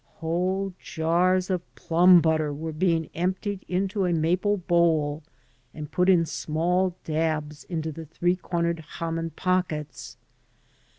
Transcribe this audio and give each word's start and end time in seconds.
Whole 0.15 0.73
jars 0.79 1.51
of 1.51 1.61
plum 1.75 2.21
butter 2.21 2.49
are 2.49 2.71
being 2.71 3.11
emptied 3.13 3.63
into 3.67 4.05
a 4.07 4.13
maple 4.13 4.57
bowl 4.57 5.21
and 5.75 5.91
put 5.91 6.09
in 6.09 6.25
small 6.25 6.95
dabs 7.03 7.65
into 7.65 7.91
the 7.91 8.05
three 8.05 8.35
cornered 8.35 8.79
Haman 8.97 9.29
pockets. 9.35 10.17